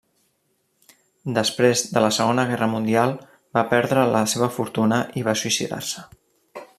[1.35, 3.13] Després de la Segona Guerra Mundial,
[3.59, 6.09] va perdre la seva fortuna, i va suïcidar-se.